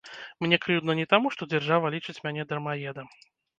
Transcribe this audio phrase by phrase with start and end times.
[0.45, 3.07] Мне крыўдна не таму, што дзяржава мяне лічыць дармаедам.